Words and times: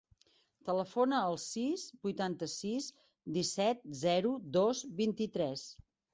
Telefona 0.69 1.19
al 1.25 1.37
sis, 1.43 1.83
vuitanta-sis, 2.07 2.89
disset, 3.37 3.85
zero, 4.01 4.35
dos, 4.59 4.83
vint-i-tres. 5.05 5.71